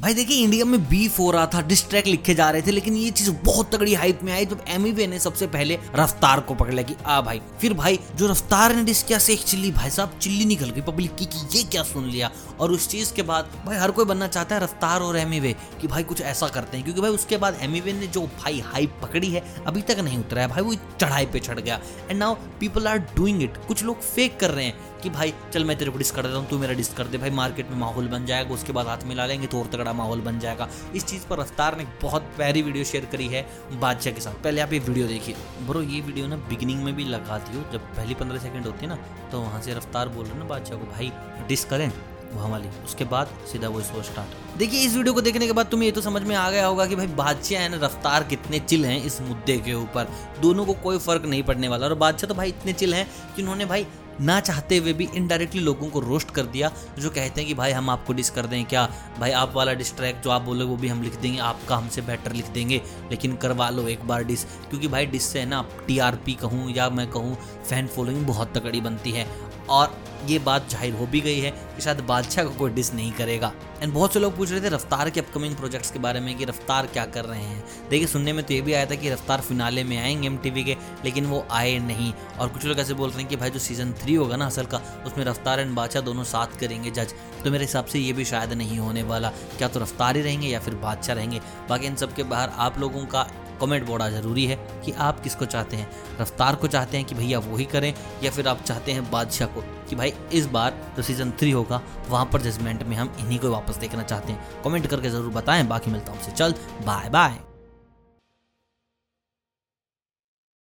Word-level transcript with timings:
भाई 0.00 0.14
देखिए 0.14 0.44
इंडिया 0.44 0.64
में 0.64 0.88
बीफ 0.88 1.18
हो 1.18 1.30
रहा 1.30 1.46
था 1.46 1.60
डिस्ट्रैक 1.62 2.06
लिखे 2.06 2.34
जा 2.34 2.50
रहे 2.50 2.62
थे, 2.62 2.70
लेकिन 2.70 2.96
ये 2.96 3.10
चीज़ 3.10 3.30
बहुत 3.30 3.74
तगड़ी 3.74 3.94
हाइप 3.94 4.20
में 4.22 4.32
आई 4.32 4.46
जब 4.46 4.64
एमिवे 4.68 5.06
ने 5.06 5.18
सबसे 5.18 5.46
पहले 5.46 5.78
रफ्तार 5.96 6.40
को 6.40 6.54
पकड़ 6.54 6.70
लिया 6.70 6.82
कि, 6.82 6.94
आ 7.06 7.20
भाई। 7.20 7.40
फिर 7.60 7.74
भाई, 7.74 7.98
जो 8.16 8.26
रफ्तार 8.26 8.74
ने 8.76 8.84
डिस 8.84 9.02
किया, 9.02 9.18
शेख 9.18 9.44
चिल्ली, 9.44 9.70
भाई 9.70 9.90
साहब, 9.90 10.18
चिल्ली 10.22 10.44
निकल 10.44 10.70
गई 10.70 10.80
पब्लिक 10.80 11.16
की 11.16 11.24
कि 11.24 11.58
ये 11.58 11.62
क्या 11.64 11.82
सुन 11.82 12.04
लिया? 12.04 12.30
और 12.60 12.72
उस 12.72 12.88
चीज़ 12.88 13.12
के 13.12 13.22
बाद 13.22 13.50
भाई, 13.66 13.76
हर 13.76 13.90
कोई 13.90 14.04
बनना 14.04 14.28
चाहता 14.28 14.54
है 14.54 14.62
रफ्तार 14.62 15.00
और 15.00 15.16
एमिवे 15.16 15.56
कि 15.80 15.88
भाई 15.88 16.02
कुछ 16.02 16.20
ऐसा 16.20 16.48
करते 16.48 16.76
हैं, 16.76 16.84
क्योंकि 16.84 17.00
भाई 17.00 17.10
उसके 17.10 17.36
बाद 17.36 17.58
एमिवे 17.60 17.92
ने 17.92 18.06
जो 18.06 18.22
भाई 18.22 18.60
हाइप 18.60 18.98
पकड़ी 19.02 19.28
है, 19.28 19.54
अभी 19.66 19.82
तक 19.82 19.98
नहीं 19.98 20.18
उतरा 20.18 20.42
है। 20.42 20.48
भाई, 20.48 20.62
वो 20.62 20.74
चढ़ाई 20.74 21.26
पे 21.26 21.40
चढ़ 21.40 21.60
गया। 21.60 21.80
And 22.10 22.18
now 22.18 22.34
people 22.34 22.86
are 22.86 22.98
doing 22.98 23.42
it 23.42 23.56
कुछ 23.68 23.84
लोग 23.84 24.02
फेक 24.02 24.40
कर 24.40 24.50
रहे 24.50 24.64
हैं 24.64 25.00
कि, 25.02 25.10
भाई, 25.10 25.34
चल 25.52 25.64
मैं 25.64 25.78
तेरे 25.78 25.90
को 25.90 25.98
डिस 25.98 26.10
कर 26.10 26.22
देता 26.22 26.38
हूँ, 26.38 26.48
तू 26.48 26.58
मेरा 26.58 26.72
डिस 26.72 26.88
कर 26.88 27.04
दे। 27.04 27.18
भाई 27.18 27.30
मार्केट 27.30 27.70
में 27.70 27.78
माहौल 27.78 28.08
बन 28.08 28.26
जाएगा, 28.26 28.54
उसके 28.54 28.72
बाद 28.72 28.86
हाथ 28.86 28.98
मिला 29.06 29.26
लेंगे 29.26 29.46
तो 29.46 29.58
और 29.58 29.66
तगड़ा 29.66 29.89
माहौल 29.92 30.20
बन 30.20 30.38
जाएगा। 30.38 30.68
इस 30.94 31.06
चीज़ 31.06 31.26
पर 31.26 31.38
रफ्तार 31.38 31.76
ने 31.78 31.86
बहुत 32.02 32.22
प्यारी 32.36 32.62
वीडियो 32.62 32.84
शेयर 32.84 33.04
करी 33.12 33.26
है 33.28 33.46
बादशाह 33.80 34.12
के 34.12 34.20
साथ। 34.20 34.42
पहले 34.44 34.60
आप 34.60 34.72
ये 34.72 34.78
वीडियो 34.80 35.06
देखिए। 35.08 35.34
ब्रो, 35.62 35.82
ये 35.82 36.00
वीडियो 36.00 36.26
ना 36.26 36.36
बिगिनिंग 36.48 36.82
में 36.84 36.94
भी 36.96 37.04
लगा 37.06 37.38
दी 37.40 37.64
जब 37.72 37.80
पहली 37.96 38.14
पंद्रह 38.14 38.38
सेकंड 38.40 38.66
होती 38.66 38.86
है 38.86 38.88
ना 38.88 38.98
तो 39.32 39.40
वहाँ 39.40 39.60
से 39.62 39.74
रफ्तार 39.74 40.08
बोल 40.08 40.26
रहे 40.26 40.38
ना 40.38 40.44
बादशाह 40.46 40.78
को, 40.78 40.86
भाई 40.86 41.12
डिस 41.48 41.64
करें 41.64 41.90
वहाँ 42.32 42.48
वाली 42.50 42.68
उसके 42.84 43.04
बाद 43.06 43.28
सीधा 43.52 43.68
वो 43.68 43.80
शो 43.82 44.02
स्टार्ट 44.02 44.58
देखिए, 44.58 44.80
इस 44.80 44.94
वीडियो 44.96 45.14
को 45.14 45.20
देखने 45.20 45.46
के 45.46 45.52
बाद 45.52 45.66
तुम्हें 45.66 45.86
ये 45.86 45.92
तो 45.92 46.00
समझ 46.00 46.22
में 46.22 46.34
आ 46.36 46.50
गया 46.50 46.66
होगा 46.66 46.86
कि 46.86 46.96
भाई 46.96 47.06
बादशाह 47.16 47.62
एंड 47.62 47.74
रफ्तार 47.84 48.24
कितने 48.24 48.58
चिल 48.60 48.84
हैं 48.84 49.02
इस 49.04 49.20
मुद्दे 49.22 49.56
के 49.58 49.74
ऊपर। 49.74 50.08
दोनों 50.40 50.66
को 50.66 50.72
कोई 50.82 50.98
फ़र्क 50.98 51.24
नहीं 51.24 51.42
पड़ने 51.42 51.68
वाला। 51.68 51.86
और 51.86 51.94
बादशाह 51.96 52.28
तो 52.28 52.34
भाई 52.34 52.48
इतने 52.48 52.72
चिल 52.72 52.94
हैं 52.94 53.06
कि 53.36 53.42
उन्होंने 53.42 53.64
भाई 53.64 53.86
ना 54.20 54.38
चाहते 54.40 54.76
हुए 54.76 54.92
भी 54.92 55.08
इनडायरेक्टली 55.14 55.60
लोगों 55.60 55.88
को 55.90 56.00
रोस्ट 56.00 56.30
कर 56.30 56.46
दिया, 56.46 56.70
जो 56.98 57.10
कहते 57.10 57.40
हैं 57.40 57.48
कि 57.48 57.54
भाई 57.54 57.72
हम 57.72 57.90
आपको 57.90 58.12
डिस 58.12 58.30
कर 58.30 58.46
दें 58.46 58.64
क्या? 58.64 58.86
भाई 59.18 59.30
आप 59.32 59.52
वाला 59.54 59.74
डिस्ट्रैक्ट 59.74 60.24
जो 60.24 60.30
आप 60.30 60.42
बोले 60.42 60.64
वो 60.64 60.76
भी 60.76 60.88
हम 60.88 61.02
लिख 61.02 61.16
देंगे, 61.16 61.38
आपका 61.38 61.76
हमसे 61.76 62.02
बेटर 62.02 62.32
लिख 62.32 62.48
देंगे, 62.48 62.80
लेकिन 63.10 63.36
करवा 63.36 63.70
लो 63.70 63.86
एक 63.88 64.06
बार 64.06 64.24
डिस 64.24 64.44
क्योंकि 64.44 64.88
भाई 64.88 65.06
डिस 65.06 65.22
से 65.22 65.38
है 65.40 65.46
ना 65.46 65.64
टी 65.86 65.98
आर 65.98 66.16
पी 66.16 66.34
कहूँ 66.34 66.70
या 66.72 66.88
मैं 66.90 67.06
कहूँ 67.10 67.34
फ़ैन 67.68 67.86
फॉलोइंग 67.86 68.26
बहुत 68.26 68.56
तकड़ी 68.58 68.80
बनती 68.80 69.10
है। 69.10 69.26
और 69.70 69.98
ये 70.28 70.38
बात 70.38 70.68
ज़ाहिर 70.70 70.94
हो 70.94 71.06
भी 71.06 71.20
गई 71.20 71.38
है 71.40 71.50
कि 71.50 71.82
शायद 71.82 72.00
बादशाह 72.00 72.44
को 72.44 72.50
कोई 72.50 72.70
डिस 72.70 72.92
नहीं 72.94 73.12
करेगा। 73.12 73.52
एंड 73.82 73.92
बहुत 73.92 74.12
से 74.12 74.20
लोग 74.20 74.36
पूछ 74.36 74.50
रहे 74.50 74.60
थे 74.60 74.68
रफ्तार 74.68 75.10
के 75.10 75.20
अपकमिंग 75.20 75.54
प्रोजेक्ट्स 75.56 75.90
के 75.90 75.98
बारे 75.98 76.20
में 76.20 76.36
कि 76.38 76.44
रफ्तार 76.44 76.86
क्या 76.86 77.04
कर 77.06 77.24
रहे 77.24 77.42
हैं। 77.42 77.64
देखिए, 77.90 78.06
सुनने 78.06 78.32
में 78.32 78.44
तो 78.44 78.54
ये 78.54 78.60
भी 78.60 78.72
आया 78.72 78.86
था 78.86 78.94
कि 78.94 79.10
रफ्तार 79.10 79.40
फिनाले 79.40 79.84
में 79.84 79.96
आएँगे 79.98 80.26
एमटीवी 80.26 80.64
के, 80.64 80.76
लेकिन 81.04 81.26
वो 81.26 81.44
आए 81.50 81.78
नहीं। 81.78 82.12
और 82.40 82.48
कुछ 82.48 82.64
लोग 82.64 82.78
ऐसे 82.78 82.94
बोल 82.94 83.10
रहे 83.10 83.20
हैं 83.20 83.28
कि 83.28 83.36
भाई 83.36 83.50
जो 83.50 83.58
सीज़न 83.58 83.92
थ्री 83.92 84.14
होगा 84.14 84.36
ना 84.36 84.46
असल 84.46 84.66
का, 84.66 84.80
उसमें 85.06 85.24
रफ्तार 85.24 85.60
एंड 85.60 85.74
बादशाह 85.74 86.02
दोनों 86.02 86.24
साथ 86.26 86.58
करेंगे 86.60 86.90
जज 86.90 87.14
तो 87.44 87.50
मेरे 87.50 87.64
हिसाब 87.64 87.84
से 87.84 87.98
ये 87.98 88.12
भी 88.12 88.24
शायद 88.24 88.52
नहीं 88.52 88.78
होने 88.78 89.02
वाला। 89.02 89.28
क्या 89.58 89.68
तो 89.68 89.80
रफ्तार 89.80 90.16
ही 90.16 90.22
रहेंगे 90.22 90.48
या 90.48 90.60
फिर 90.60 90.74
बादशाह 90.74 91.16
रहेंगे? 91.16 91.40
बाकी 91.68 91.86
इन 91.86 91.96
सब 91.96 92.14
के 92.14 92.22
बाहर 92.24 92.50
आप 92.56 92.78
लोगों 92.78 93.04
का 93.06 93.26
कमेंट 93.60 93.86
बोड़ा 93.86 94.08
ज़रूरी 94.10 94.44
है 94.46 94.56
कि 94.84 94.92
आप 94.92 95.20
किसको 95.20 95.44
चाहते 95.46 95.76
हैं? 95.76 95.90
रफ्तार 96.20 96.54
को 96.54 96.66
चाहते 96.66 96.96
हैं 96.96 97.06
कि 97.06 97.14
भैया 97.14 97.38
वही 97.40 97.64
करें, 97.64 97.92
या 98.22 98.30
फिर 98.30 98.48
आप 98.48 98.62
चाहते 98.62 98.92
हैं 98.92 99.10
बादशाह 99.10 99.48
को 99.48 99.64
कि 99.90 99.96
भाई 99.96 100.12
इस 100.32 100.46
बार 100.46 100.74
जो 100.96 101.02
सीज़न 101.02 101.30
थ्री 101.40 101.50
होगा, 101.50 101.80
वहाँ 102.08 102.24
पर 102.32 102.42
जजमेंट 102.42 102.82
में 102.82 102.96
हम 102.96 103.14
इन्हीं 103.20 103.38
को 103.38 103.50
वापस 103.50 103.76
देखना 103.76 104.02
चाहते 104.02 104.32
हैं। 104.32 104.62
कमेंट 104.64 104.86
करके 104.86 105.10
ज़रूर 105.10 105.32
बताएँ, 105.32 105.64
बाकी 105.64 105.90
मिलता 105.90 106.12
हूँ 106.12 106.34
चल 106.34 106.54
बाय 106.86 107.08
बाय 107.10 107.49